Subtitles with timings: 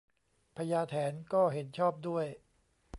[0.55, 2.25] พญาแถนก็เห็นชอบด้วย